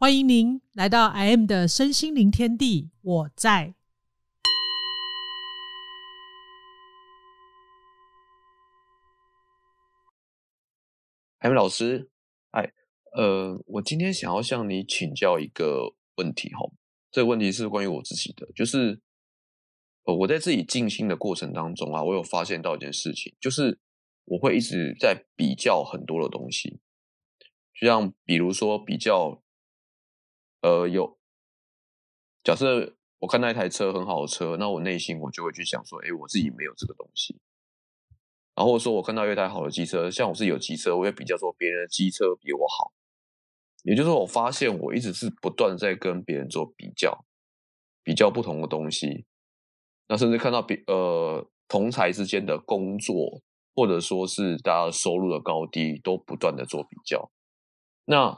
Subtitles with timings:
[0.00, 3.74] 欢迎您来到 I M 的身心灵天地，我在。
[11.38, 12.08] 海明老师，
[12.52, 12.72] 哎，
[13.16, 16.70] 呃，我今天想要向你请教一个问题哈。
[17.10, 19.00] 这个问题是关于我自己的，就是
[20.04, 23.80] 呃，我在自己静心的过程当中啊，我有发现到一件事情，就是
[24.26, 26.78] 我会一直在比较很多的东西，
[27.74, 29.42] 就像比如说比较，
[30.60, 31.18] 呃，有
[32.42, 37.40] 假设我看那一台车很好的车，那我内心我就会去想说，哎，我自己没有这个东西。
[38.54, 42.92] 然后说，我看到一台好的机车，像我是有机车，我也比较说别人的机车比我好。
[43.84, 47.24] 也就是说，我发现我一直是不断在跟别人做比较，
[48.02, 49.26] 比较不同的东西。
[50.08, 53.40] 那甚至看到比呃同才之间的工作，
[53.76, 57.30] 或者说是大家收入的高低，都不断的做比较。
[58.06, 58.36] 那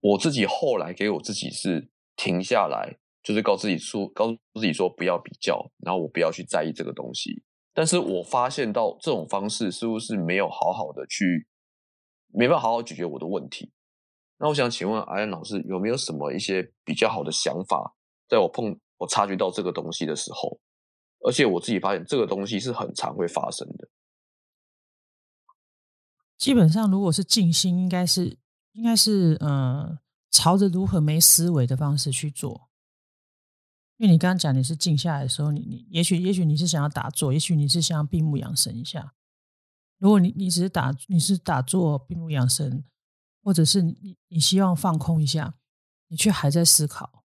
[0.00, 7.42] 我自己后来给我自己是停下来，就是告自己说，告诉自己说不要比较，然后我不要去在意这个东西。
[7.74, 11.46] 但是我发现到这种方式似乎是没有好好的去，
[12.28, 13.72] 没办法好好解决我的问题。
[14.38, 17.94] 那我想请问阿安老师，有没有什么一些比较好的想法，
[18.28, 20.60] 在我碰我察觉到这个东西的时候，
[21.26, 23.88] 而且我自己发现这个东西是很常会发生的。
[26.36, 28.38] 基本上，如果是静心，应该是
[28.78, 29.98] 应该是呃，
[30.30, 32.70] 朝着如何没思维的方式去做。
[33.96, 39.14] 因为你刚刚讲你是静下来的时候，你你也许也许你是想要打坐，也许你是想要闭目养神一下。
[39.98, 42.84] 如果你你只是打你是打坐闭目养神，
[43.42, 45.56] 或者是你你希望放空一下，
[46.06, 47.24] 你却还在思考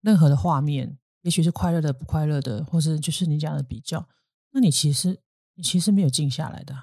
[0.00, 4.08] 任何的画面，也许是快乐的不快乐的，或是就是你讲的比较，
[4.52, 5.20] 那你其实
[5.52, 6.74] 你其实没有静下来的，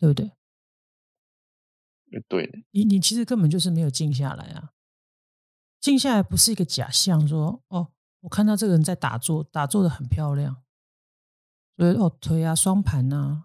[0.00, 0.32] 对不对？
[2.28, 4.72] 对，你你其实根本就是没有静下来啊。
[5.80, 10.62] 静下来不是一个假象，说哦，我看到这个人在打坐，打坐的很漂亮，
[11.76, 13.44] 所以哦腿啊双盘呐，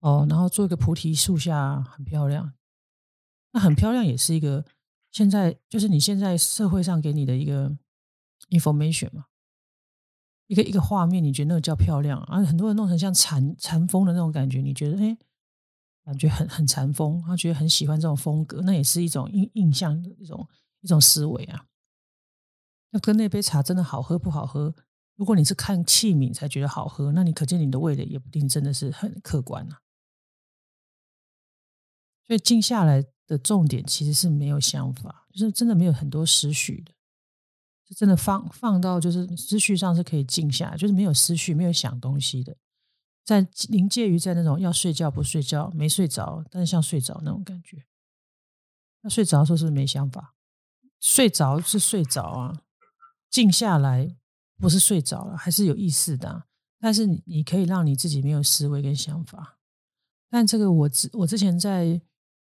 [0.00, 2.54] 哦，然后做一个菩提树下很漂亮，
[3.52, 4.66] 那很漂亮也是一个
[5.12, 7.78] 现在就是你现在社会上给你的一个
[8.50, 9.26] information 嘛，
[10.48, 15.16] 一个一个画面，你觉得那个叫漂亮，而很多人弄成像禅禅风的那种感觉，你觉得哎，
[16.06, 20.48] 感觉很很禅风，他觉得很喜欢这种风格，那也是一种印印象的一种。
[20.82, 21.66] 一种思维啊，
[22.90, 24.72] 那跟那杯茶真的好喝不好喝？
[25.16, 29.80] 如果你是看器皿才觉得好喝，那你可见你的味蕾也不定真的是很客观啊。
[32.24, 36.92] 所以静下来的重点其实是没有想法，就是真的没有很多思绪的，
[37.84, 42.56] 就真的放放到就是思绪上是可以静下，就是没有思绪，没有想东西的，
[43.26, 47.84] 在临界于在那种要睡觉不睡觉，没睡着，但是像睡着那种感觉。
[49.02, 50.36] 要睡着的时候是没想法。
[51.00, 52.62] 睡着是睡着啊，
[53.28, 54.16] 静下来
[54.58, 56.44] 不是睡着了，还是有意识的。
[56.78, 59.58] 但是你你可以让你自己没有思维跟想法。
[60.30, 62.00] 但这个我之我之前在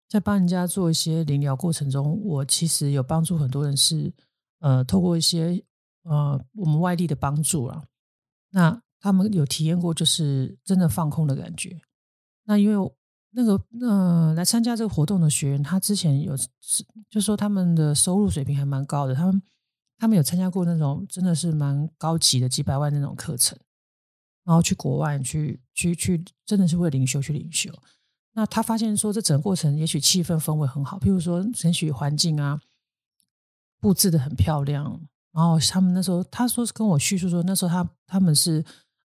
[0.09, 4.13] 在帮人家做一些灵疗过程中，我其实有帮助很多人是
[4.59, 5.65] 呃透过一些
[6.03, 7.87] 呃我们外力的帮助了，
[8.51, 11.81] 那他们有体验过就是真的放空的感觉。
[12.45, 12.93] 那因为。
[13.39, 19.15] 那个，嗯来参加这个活动的学员，他之前有是，就说他们的收入水平还蛮高的。
[19.15, 19.43] 他们
[19.99, 23.59] 他们有参加过那种真的是蛮高级的几百万那种课程，
[24.43, 27.71] 然后去国外去去去，真的是为领袖去领袖。
[28.33, 32.59] 那他发现说，这整个过程也许气氛氛围很好，譬如说，也许环境啊
[33.81, 34.99] 布置的很漂亮。
[35.33, 38.65] 然后他们那时候，他说是跟我叙述说，那时候他他们是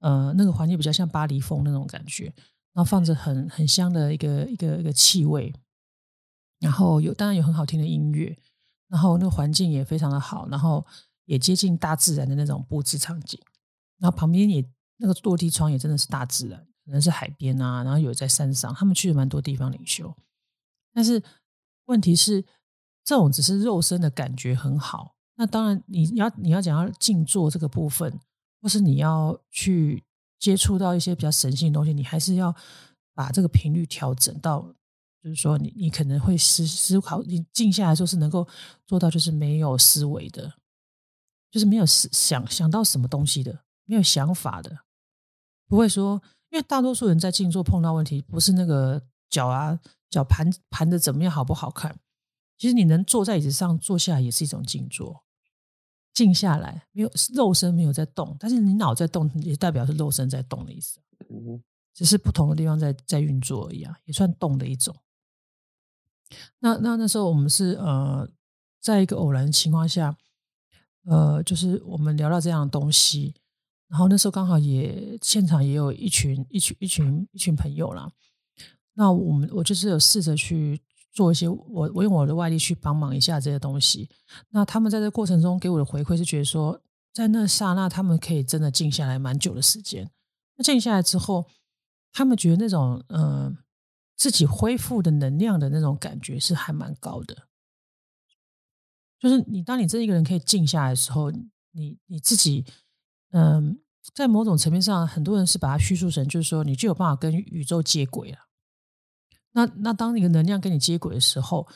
[0.07, 2.33] 呃那个环境比较像巴黎风那种感觉。
[2.77, 5.51] 然后放着很很香的一个一个一个气味，
[6.61, 8.37] 然后有当然有很好听的音乐，
[8.89, 10.85] 然后那个环境也非常的好，然后
[11.25, 13.41] 也接近大自然的那种布置场景，
[13.99, 14.63] 然后旁边也
[14.99, 20.15] 那个落地窗也真的是大自然，可能是海边啊，然后有在山上，他们去了蛮多地方领修，
[20.93, 21.23] 但是
[21.87, 22.45] 问题是
[23.05, 28.21] 这种只是肉身的感觉很好，那当然你要你要讲要静坐这个部分，
[28.61, 30.05] 或是你要去。
[30.39, 32.55] 接触到一些比较神性的东西，你还是要
[33.15, 34.61] 把这个频率调整到，
[35.23, 38.47] 就是说，你你可能会思思考，你静下来时候是能够
[38.87, 40.55] 做到，就是没有思维的，
[41.51, 44.81] 就是没有思想想到什么东西的，没有想法的，
[45.67, 49.81] 不会说，因为大多数人在静坐碰到问题，不是那个脚啊
[50.11, 51.99] 脚盘盘的怎么样好不好看，
[52.59, 55.25] 其实你能坐在椅子上坐下来也是一种静坐。
[56.17, 60.99] 静下来，没有肉身没有在动，但是你脑在动，也代表是肉身在动的意思。
[61.29, 64.97] 嗯，只是不同的地方在在运作而已啊，也算动的一种。
[66.61, 68.27] 那那那时候我们是呃，
[68.81, 70.17] 在一个偶然的情况下，
[71.05, 73.35] 呃，就是我们聊到这样的东西，
[73.87, 78.11] 然后那时候刚好也现场也有一群一群一群一群朋友啦。
[78.95, 80.81] 那我们我就是有试着去
[81.17, 84.09] 做一些我我用我的外力去帮忙一下这些东西。
[84.51, 86.81] 那他们在这过程中给我的回馈是觉得说，
[87.13, 90.11] 在那刹那他们可以真的静下来蛮久的时间。
[90.57, 91.47] 那静下来之后，
[92.13, 93.57] 他们觉得那种嗯。
[94.19, 97.49] 自己恢复的能量的那种感觉是还蛮高的，
[99.21, 102.65] 就是你当你这一个人可以静下来的时候，你你自己，
[103.33, 103.79] 嗯，
[104.15, 108.46] 在某种层面上，很多人是把它叙述成就是说，你就有办法跟宇宙接轨了。
[109.57, 111.67] 那那当你的能量跟你接轨的时候，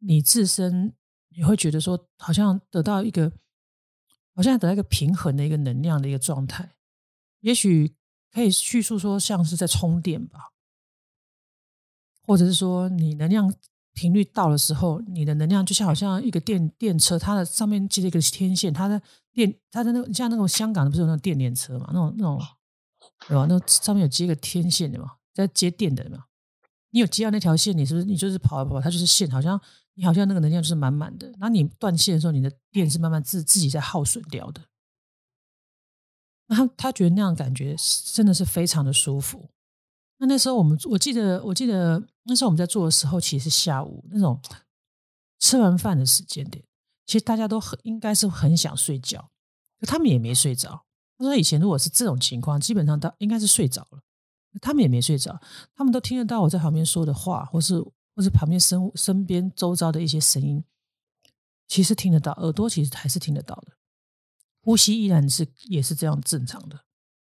[0.00, 0.92] 你自身
[1.34, 3.32] 你会觉得说，好像得到一个，
[4.34, 6.74] 好像得到一个平衡的一个能量的一个状态，
[7.40, 7.94] 也许
[8.30, 10.50] 可以叙述说，像是在充电吧。
[12.26, 13.52] 或者是说，你能量
[13.94, 19.00] 频率到的时候，你的能量就像好像一个电电车，它的上面接了一个天线，它的
[19.32, 21.86] 电，它的那个像那种香港的不是有那种电联车嘛？
[21.88, 22.38] 那种那种
[23.26, 23.46] 对吧？
[23.48, 26.26] 那上面有接一个天线的嘛，在接电的嘛。
[26.90, 29.60] 你有接到那条线，你是不是你就是跑跑跑，它就是线，好像
[29.94, 31.32] 你好像那个能量就是满满的。
[31.38, 34.62] 那你断线的时候，你的电是慢慢自自己在耗损掉的。
[36.48, 37.76] 那他他觉得那样感觉
[38.12, 39.50] 真的是非常的舒服。
[40.18, 44.40] 那那时候我们我记得我记得那时候我们在做的时候，其实是下午那种
[45.38, 46.64] 吃完饭的时间点，
[47.06, 49.30] 其实大家都很应该是很想睡觉，
[49.82, 50.84] 他们也没睡着。
[51.16, 54.02] 他说以前如果是这种情况，基本上都应该是睡着了，
[54.60, 55.40] 他们也没睡着，
[55.74, 57.80] 他们都听得到我在旁边说的话，或是
[58.14, 60.64] 或是旁边身身边周遭的一些声音，
[61.68, 63.72] 其实听得到，耳朵其实还是听得到的，
[64.62, 66.84] 呼吸依然是也是这样正常的，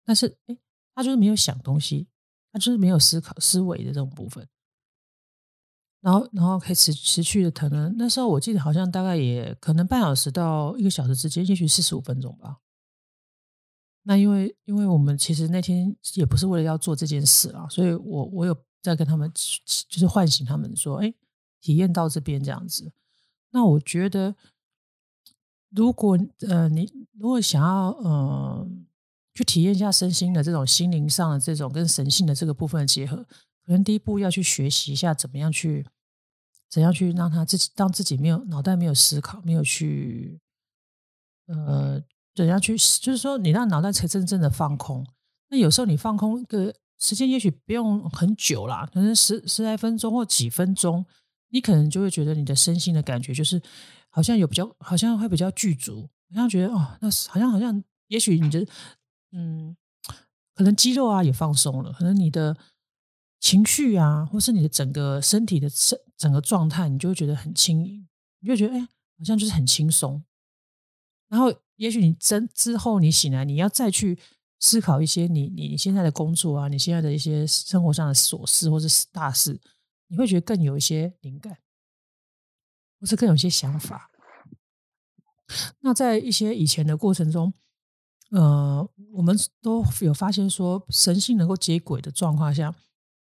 [0.04, 0.56] 但是哎，
[0.94, 2.08] 他就是没有想东西。
[2.52, 4.44] 他就是没有思考思维的这种部分，
[6.00, 12.58] 然后，然后可以持持续的可能那时候我记得好像大概也可能半小时到一个小时之间，也许四十五分钟吧。
[14.10, 19.30] 那因为因为我们其实那天也不是为了要做这件事啊，所以我我有在跟他们
[19.88, 21.14] 就是唤醒他们说，哎，
[21.60, 22.90] 体验到这边这样子。
[23.52, 24.34] 那我觉得，
[25.68, 26.18] 如果
[26.48, 28.68] 呃你如果想要呃。
[29.32, 33.16] 去体验一下身心的这种心灵上的这种跟神性的这个部分的结合，
[33.64, 35.86] 可能第一步要去学习一下怎么样去
[36.68, 40.40] 怎样去让他自己当自己没有脑袋没有思考，没有去
[41.46, 42.02] 呃
[42.34, 45.06] 怎样去就是说你让脑袋才真正的放空。
[45.48, 51.04] 那有时候你放空的时间也许不用很久啦，可能十十来分钟或几分钟，
[51.48, 53.60] 你可能就会觉得你的身心的感觉就是
[54.08, 58.66] 好像有比较好像会比较具足，好像觉得哦，那好像好像也许你的。
[59.32, 59.76] 嗯，
[60.56, 62.56] 可能肌肉啊也放松了，可能你的
[63.38, 68.08] 情绪啊，或是你的整个身体的整整个状态，你就会觉得很轻盈，
[68.40, 70.24] 你就觉得哎，好像就是很轻松。
[71.28, 74.18] 然后，也许你真之后你醒来，你要再去
[74.58, 79.58] 思考一些你你你现在的工作啊，你现在的一些生活上的琐事或者是大事，
[80.08, 81.56] 你会觉得更有一些灵感，
[83.00, 84.10] 或是更有一些想法。
[85.80, 87.54] 那在一些以前的过程中。
[88.32, 92.72] 呃，我们都有发现说，神性能够接轨的状况下，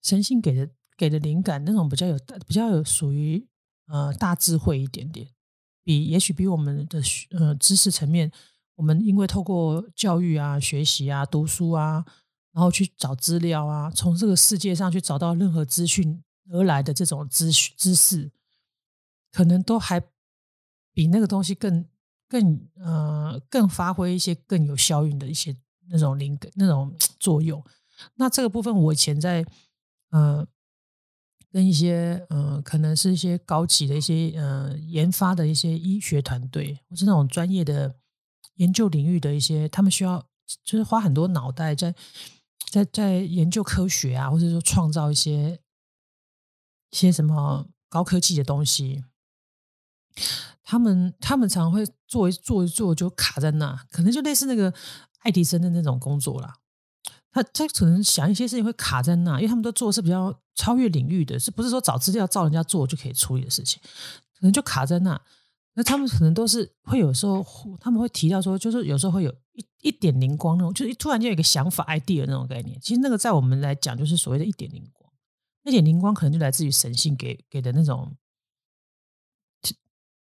[0.03, 3.47] 神性给的给的灵感，那种比较有比较有属于
[3.85, 5.29] 呃大智慧一点点，
[5.87, 7.01] 比也许比我们的
[7.31, 8.29] 呃知识层面，
[8.75, 12.03] 我们因为透过教育啊、学习啊、读书啊，
[12.51, 18.29] 然后去找资料啊，从这个世界上去找到任何资讯而来的这种知知识，
[19.31, 20.01] 可能都还
[20.93, 21.85] 比那个东西更。
[22.29, 25.55] 更呃，更发挥一些更有效运的一些
[25.87, 27.63] 那种灵感那种 作用。
[28.15, 29.45] 那这个部分，我以前在
[30.09, 30.45] 呃
[31.51, 37.95] 跟一些呃，可能是一些高级的一些呃研发的一些医学团队，或是那种专业的
[38.55, 40.23] 研究领域的一些，他们需要
[40.63, 41.95] 就是花很多脑袋在
[42.69, 45.59] 在在研究科学啊，或者说创造一些
[46.91, 49.03] 一些什么高科技的东西。
[50.63, 54.73] 他们他们常会做一做一做就卡在那，可能就类似那个
[55.19, 56.55] 爱迪生的那种工作啦。
[57.43, 63.81] 他他可能想一些事情会卡在那，因为他们都做的是比较超越领域的，是不是说找资料照人家做就可以处理的事情？
[63.81, 65.19] 可能就卡在那。
[65.73, 67.45] 那他们可能都是会有时候
[67.79, 72.79] 他们会提到说，就是有时候会有一一点灵光那种，就是突然间有一个想法 idea 那种概念。
[72.81, 75.11] 其实那个在我们来讲，就是所谓的一点灵光。
[75.63, 78.15] 那点灵光可能就来自于神性给给的那种。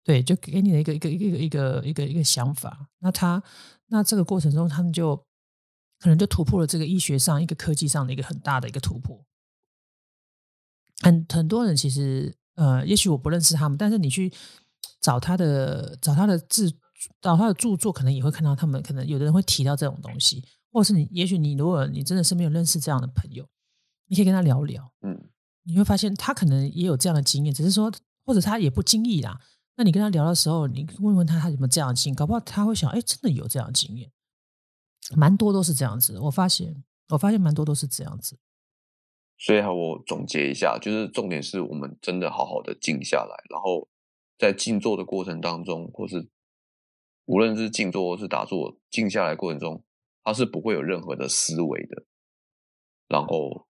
[0.03, 2.89] 对，就给你的一个一个一个一个一个一个想法。
[3.01, 3.43] 那他
[3.89, 5.27] 那这个过程中，他们就
[6.05, 9.25] 可能就突破了这个医学上一个科技上的一个很大的一个突破。
[11.01, 14.31] 很很多人其实呃，也许我不认识他们，但是你去
[15.01, 16.71] 找他的找他的字
[17.23, 23.49] 找他的著作，可能也会看到他们可能有的人会提到这种东西，或者是你也许你如果你真的是没有认识这样的朋友，
[24.09, 25.31] 你可以跟他聊聊，嗯，
[25.63, 27.91] 你会发现他可能也有这样的经验，只是说
[28.27, 29.41] 或者他也不经意啦。
[29.77, 34.13] 那你跟他聊的时候，你问问他他有没有这样的经验，搞不好他会想，哎，真的有这样的经验，
[35.17, 36.19] 蛮多都是这样子。
[36.21, 38.39] 我发现，我发现蛮多都是这样子。
[39.37, 43.89] 所以我总结一下，就是重点是我们真的好好的静下来，然后
[44.39, 46.31] 在静坐的过程当中，或是
[47.27, 49.85] 无论是静坐或是打坐，静下来过程中，
[50.23, 52.05] 它是不会有任何的思维的。
[53.09, 53.67] 然后，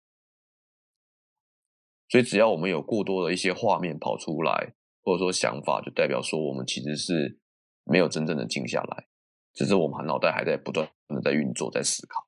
[2.08, 4.74] 所以只要我们有过多的一些画面跑出来。
[5.04, 7.40] 或者说想法，就代表说我们其实是
[7.82, 9.08] 没有真正的静下来，
[9.54, 12.26] 只是我们脑袋还在不断的在运作，在思考。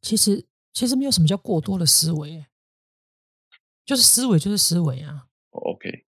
[0.00, 2.46] 其实其实没有什么叫过多的思维，
[3.84, 5.28] 就是思维就是思维啊。
[5.50, 6.06] OK，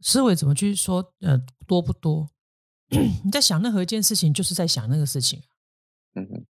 [0.00, 1.14] 思维怎么去说？
[1.20, 2.30] 呃，多不多？
[3.24, 5.42] 你在想任何一件事情，就是在想那个事情。
[6.14, 6.46] 嗯哼，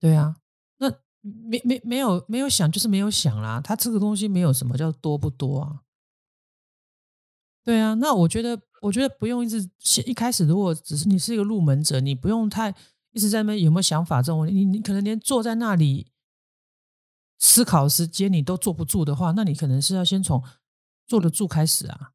[0.00, 0.36] 对啊，
[0.78, 3.60] 那没没没有没有想，就是没有想啦。
[3.62, 5.82] 它这个东西没有什么叫多不多啊。
[7.62, 9.66] 对啊，那我觉得，我觉得不用一直
[10.04, 12.68] 一开始，如果只是你是一个入门者，你不用太
[13.12, 16.08] 一直在那有没有想法这种，你你可能连坐在那里
[17.38, 20.42] 思考时间你都坐不住的话，那你可能是要先从
[21.06, 22.12] 坐得住开始啊，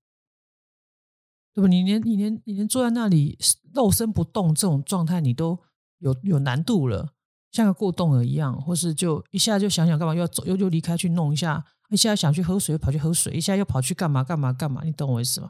[1.55, 1.67] 对吧？
[1.67, 3.39] 你连你连你连坐在那里
[3.73, 5.57] 肉身不动这种状态，你都
[5.97, 7.13] 有有难度了，
[7.51, 11.65] 像个过动儿一样，或是就一下就想想干嘛，又要走又又离开去弄一下。
[11.89, 14.83] 一下想去喝水，跑去喝水；一下又跑去干嘛干嘛干嘛？
[14.83, 15.49] 你懂我意思吗？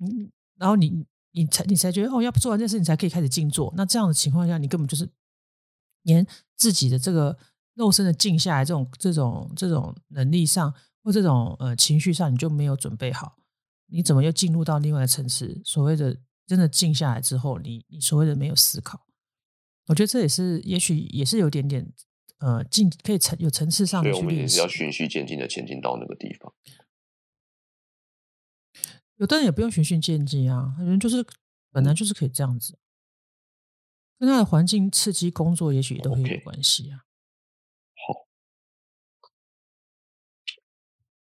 [0.00, 3.72] 嗯，然后你你才你才觉得哦，要不做完这件事，你才可以开始静坐。
[3.76, 5.08] 那这样的情况下，你根本就是
[6.02, 6.26] 连
[6.56, 7.38] 自己的这个
[7.74, 13.36] 肉身的静下来这种这种这种能力上，或这种呃情绪上，你就没有准备好。
[13.86, 15.60] 你怎么又进入到另外一个层次？
[15.64, 16.16] 所谓的
[16.46, 19.06] 真的静下来之后，你你所谓的没有思考，
[19.86, 21.92] 我觉得这也是也许也是有点点。
[22.38, 26.50] 呃，进可以层有层次上的去练习，要循序渐进的前进到那个地方。
[29.20, 31.22] 有的人也不用循序渐进啊，有人就是
[31.70, 32.78] 本来就是可以这样子，
[34.18, 37.04] 跟他的环境刺激工作，也许都会有关系啊。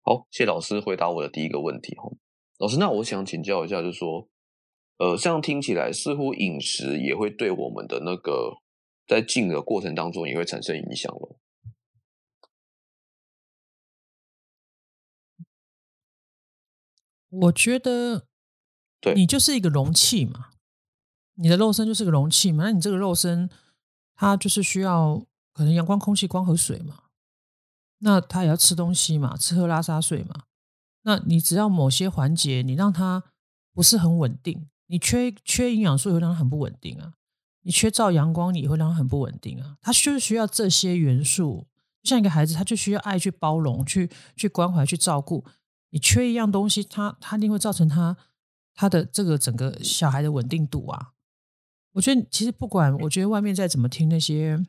[0.00, 2.10] 好，好，谢老师回答我的第一个问题哈。
[2.56, 4.26] 老师，那我想请教一下，就是说，
[4.96, 8.62] 呃，这样听起来似乎饮食也会对我们的那个。
[9.04, 11.38] 在进的过程当中也会产生影响了。
[17.32, 18.26] 我觉得，
[19.00, 20.50] 对你就是一个容器嘛，
[21.34, 22.64] 你的肉身就是个容器嘛。
[22.64, 23.48] 那你这个肉身，
[24.14, 25.24] 它就是需要
[25.54, 27.04] 可能阳光、空气、光和水嘛。
[27.98, 30.44] 那它也要吃东西嘛，吃喝拉撒睡嘛。
[31.04, 33.22] 那你只要某些环节你让它
[33.72, 37.14] 不是很稳定，你缺缺营养素，会让它很不稳定啊。
[37.62, 39.78] 你缺照阳光，你会让它很不稳定啊。
[39.80, 41.66] 它就是需要这些元素，
[42.02, 45.44] 像一个孩子，他就需要爱去包容、去去关怀、去照顾。
[45.92, 48.16] 你缺一样东西，他他一定会造成他
[48.74, 51.12] 他的这个整个小孩的稳定度啊。
[51.92, 54.60] 我觉得其实不管，我觉得外面再怎么听那些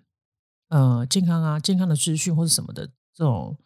[0.69, 3.57] 呃健康啊、健康的资讯或者什么的这种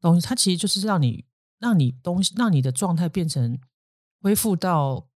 [0.00, 1.26] 东西，它其实就是让你
[1.58, 3.60] 让你东西让你的状态变成
[4.22, 5.08] 恢复到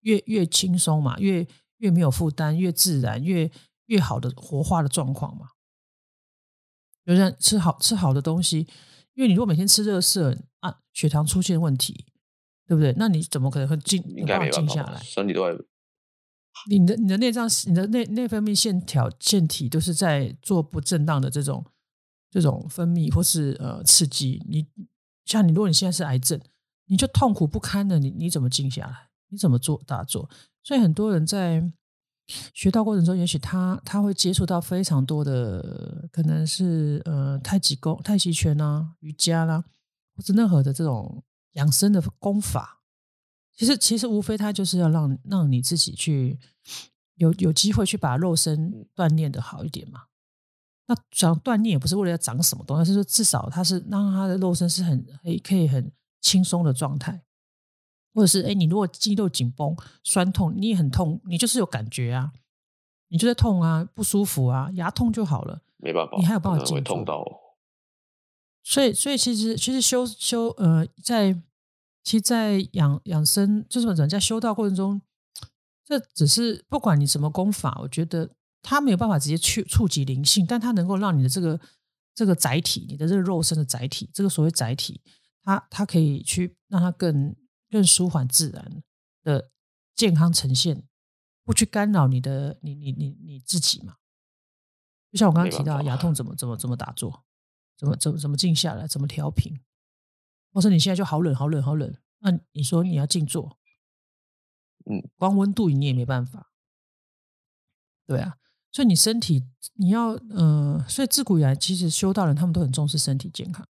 [0.00, 1.46] 越越轻松嘛，越。
[1.82, 3.50] 越没有负担，越自然，越
[3.86, 5.48] 越好的活化的状况嘛。
[7.04, 8.68] 就像吃好吃好的东西，
[9.14, 12.06] 因为你如果每天吃热色啊，血糖出现问题，
[12.66, 12.94] 对不对？
[12.96, 14.02] 那你怎么可能会静？
[14.16, 15.64] 应该没静下来，身体都在。
[16.68, 21.64] 你的你的内脏、你的内内分泌线条腺体都是在做不正当的这种
[22.30, 24.42] 这种分泌或是呃刺激。
[24.48, 24.66] 你
[25.24, 26.40] 像你，如果你现在是癌症，
[26.86, 29.08] 你就痛苦不堪的，你你怎么静下来？
[29.28, 30.28] 你怎么做打坐？
[30.62, 31.72] 所以很多人在
[32.26, 39.64] 学到过程中，也许他他会接触到非常多的，可能是呃太极功、太极拳啊、瑜伽啦，
[40.16, 42.80] 或者任何的这种养生的功法。
[43.54, 46.38] 其实其实无非他就是要让让你自己去
[47.16, 50.04] 有有机会去把肉身锻炼的好一点嘛。
[50.86, 57.22] 那想锻炼也不是为了要长什么东西，是说至少他是让他的肉身是很可以可以很轻松的状态。
[58.12, 62.32] 或者是哎，你如果肌肉紧绷、酸痛，你也很痛，你就是有感觉啊，
[63.08, 67.24] 你就在痛啊，不舒服啊，牙痛就好了，没办法，你还有办法会痛到。
[68.62, 71.32] 所以，所以其实其实修修呃，在
[72.04, 75.02] 其实，在养养生就是什么在修道过程中，
[75.84, 78.30] 这只是不管你什么功法，我觉得
[78.62, 81.60] 它没有办法直接去触及灵性，但它能够让你的这个
[82.14, 85.00] 这个载体，你的这个肉身的载体，这个所谓载体。
[85.44, 87.34] 它它可以去让它更
[87.72, 88.82] 更舒缓自然
[89.22, 89.50] 的
[89.94, 90.86] 健康呈现，
[91.42, 93.96] 不去干扰你的你你你你自己嘛。
[95.10, 97.24] 就像我刚刚提到，牙痛怎么怎么怎么打坐，
[97.78, 99.58] 怎么怎么怎么静下来，怎么调频。
[100.52, 103.58] 或者你现在就好冷好冷好冷，那你说你要静坐，
[104.84, 106.52] 嗯，光温度你也没办法。
[108.06, 108.36] 对啊，
[108.70, 113.66] 所以你身体你要呃，所以自古以来其实修道人他们都很重视身体健康。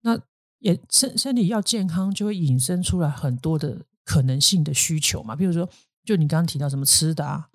[0.00, 0.20] 那
[0.66, 5.36] 也身身体要健康，就会引申出来很多的可能性的需求嘛。
[5.36, 5.68] 比如说，
[6.04, 7.48] 就你刚刚提到什么吃的啊，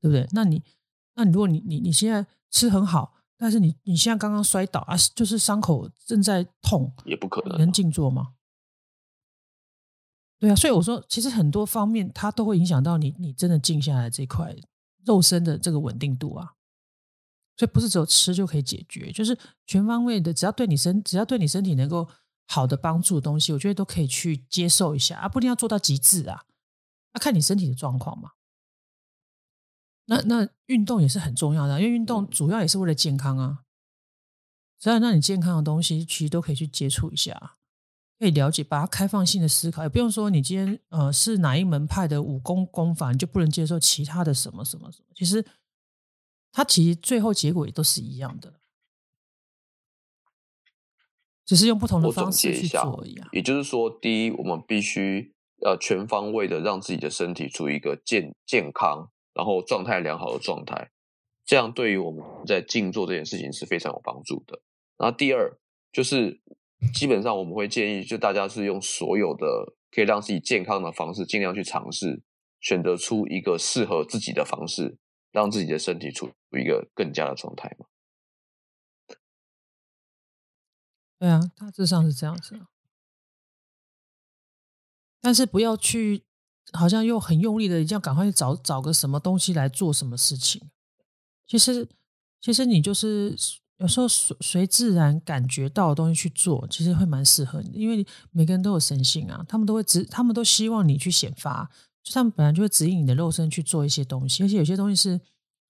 [0.00, 0.26] 对不对？
[0.32, 0.62] 那你
[1.14, 3.14] 那你如果你你你现在吃很好。
[3.42, 8.34] 但是你你现在刚刚摔倒啊，就是伤口正在痛，也不可能能静坐吗？
[10.38, 14.54] 对啊，所以我说，其实很多方面它都会影响到你，你真的静下来这块
[15.06, 16.52] 肉身的这个稳定度啊。
[17.56, 22.06] 所以不是只有吃就可以解决，就是全方位的，只要对你身，只要对你身体能够
[22.52, 26.46] 好的帮助的东西，我觉得都可以去接受一下啊，不一定要做到极致啊，
[27.14, 28.32] 要看你身体的状况嘛。
[30.06, 33.60] 那那运动也是很重要的，因为运动主要也是为了健康啊。
[34.80, 37.54] 只要让你健康的东西，其实都可以去接触一下，
[38.18, 45.06] 可以了解，把它开放性的思考，也不用说你今天呃是哪一门派的武功功法，你就不能接受其他的什么什么什么。
[45.14, 45.46] 其实，
[46.50, 48.59] 它其实最后结果也都是一样的，
[51.50, 53.28] 只是用不同的方式去做一样。
[53.32, 55.32] 也就是说，第一，我们必须
[55.64, 59.10] 要全方位的让自己的身体处于一个健健康。
[59.32, 60.90] 然后状态良好的状态，
[61.46, 64.60] 这样对于我们在静坐这件事情是非常有帮助的。
[64.98, 65.56] 然后第二
[65.92, 66.40] 就是，
[66.92, 72.20] 基本上我们会建议，就大家是用所有的可以让自己健康的方式，尽量去尝试，
[72.60, 74.98] 选择出一个适合自己的方式，
[75.30, 77.86] 让自己的身体处于一个更加的状态嘛。
[81.20, 82.58] 对啊，大致上是这样子，
[85.20, 86.24] 但是不要去。
[86.72, 90.70] 好像又很用力的，一定要赶快去找找个什么东西来做什么事情。
[91.44, 91.88] 其实，
[92.40, 93.36] 其实你就是
[93.78, 97.70] 有时候随随自然感觉到的东西去做，其实会蛮适合你。
[97.72, 101.68] 因为每个人都有神性啊，他们都会指，他们都希望你去显发，
[102.04, 104.44] 就他们本来就会指引你的肉身去做一些东西。
[104.44, 105.18] 而且有些东西是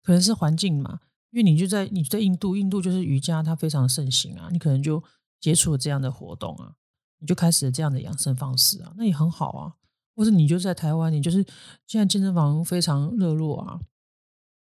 [0.03, 5.05] 可能是环境嘛，因为你就在你在印度，印度就是瑜伽它非常盛行啊，你可能就
[5.40, 6.75] 接触了这样的活动啊，
[7.18, 9.75] 你就开始了这样的养生方式啊，那也很好啊。
[10.14, 11.44] 或者你就在台湾，你就是
[11.87, 13.79] 现在健身房非常热络啊，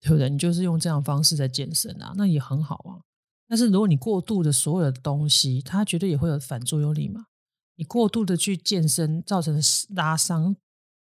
[0.02, 0.30] 对不对？
[0.30, 3.00] 你就是用这样方式在健身啊，那也很好啊。
[3.48, 7.28] 但是如果你过度的所有的东西，它绝对也会有反作用力嘛。
[7.76, 9.62] 你过度的去健身，造成的
[9.96, 10.54] 拉伤，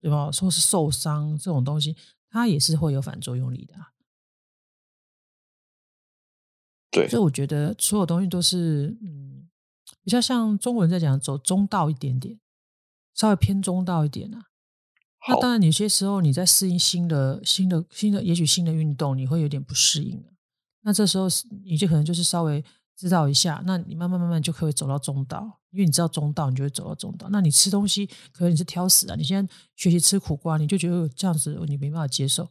[0.02, 0.30] 对吧？
[0.30, 1.96] 说是受伤这种东西，
[2.30, 3.76] 它也是会有反作用力的。
[6.92, 9.33] 对，所以我觉得所有东西都是嗯，
[10.04, 12.40] 比较像中国人在讲走中道一点点。
[13.16, 14.46] 稍微偏中道一点啊，
[15.28, 20.20] 那当然有些时候你在适应新的、新的、新的，也许新的运动你会有点不适应
[20.82, 21.28] 那这时候
[21.64, 22.66] 你就可能就是稍微
[22.98, 27.28] 知道一下，那你慢慢慢慢就可以走到中道，因为你知道中道，你就会走到中道。
[27.30, 32.50] 那你吃东西可能你是挑食啊，你现在学习吃苦瓜，你就觉得这样子你没办法接受。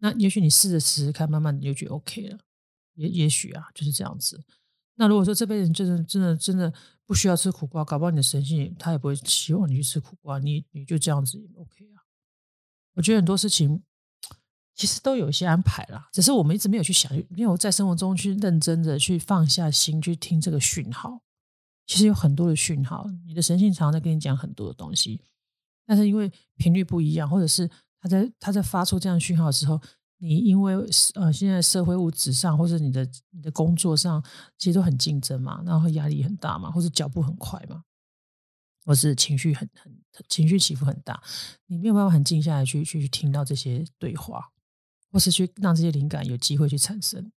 [0.00, 2.38] 那也许你试着吃看，慢慢你就觉得 OK 了。
[2.94, 4.44] 也也许啊，就是这样子。
[4.98, 6.70] 那如果说这辈子真的、真的、真的。
[7.08, 12.04] 不需要吃苦瓜，搞不好你的神性他也不会希望你去吃苦瓜，你你就这样子也 OK 啊。
[12.92, 13.82] 我觉得很多事情
[14.74, 21.22] 其实都有一些安排啦，只是我们一直没有去想，没有在生活中去认真的去放下心去听这个讯号。
[21.86, 25.22] 其实有很多的讯号，你的神性常常在跟你讲很多的东西，
[25.86, 27.66] 但是因为频率不一样，或者是
[28.02, 29.80] 他在他在发出这样讯号的时候。
[30.18, 30.74] 你因为
[31.14, 34.22] 呃，现在社会物质上，或者你的你的工作上，
[34.56, 37.84] 其实都很竞争嘛，然后压力很大嘛，或者脚步很快嘛，
[38.84, 39.92] 或是情绪很很
[40.28, 41.22] 情绪起伏很大，
[41.66, 44.50] 你没有办法很静下来去去听到这些对话，
[45.12, 47.30] 或是去让这些灵感有机会去产生。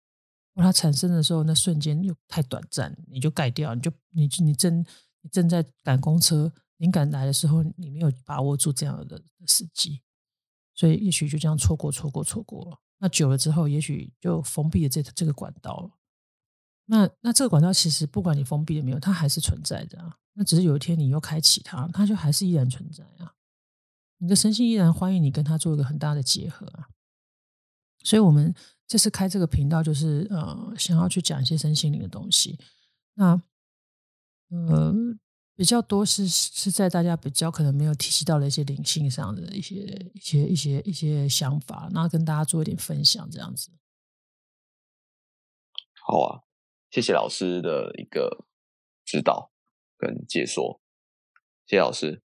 [0.56, 4.84] 它产生的时候，那瞬间又太短暂，你就盖掉，你就你你正
[5.22, 10.02] 你正在赶公车，灵感来的时候，你没有把握住这样的时机。
[10.80, 12.80] 所以也许就这样错过、错过、错过。
[12.96, 15.90] 那久了之后，也许就封闭了这这个管道了。
[16.86, 20.16] 那那这个管道其实不管你封闭了没有，它还是存在的啊。
[20.32, 23.34] 那只是有一天你又开启它，它就还是依然存在啊。
[24.16, 26.88] 你的神性依然欢迎你跟它做一个很大的结合啊。
[28.02, 28.54] 所以我们
[28.86, 32.58] 这次开这个频道，就是呃，想要去讲一些身心灵的东西。
[33.16, 33.42] 那
[34.48, 34.94] 呃。
[35.60, 39.74] 比较多是是在大家比较可能没有提及到的一些灵性上的一些
[40.14, 43.70] 一些一些一些想法，然后跟大家做一点分享，这样子。
[46.06, 46.40] 好啊，
[46.90, 48.46] 谢谢老师的一个
[49.04, 49.52] 指导。
[49.98, 50.80] 跟解说。
[51.66, 52.22] 谢谢老师。